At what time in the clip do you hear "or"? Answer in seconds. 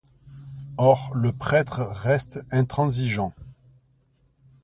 0.79-1.11